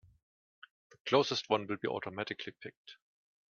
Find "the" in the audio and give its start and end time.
0.89-0.97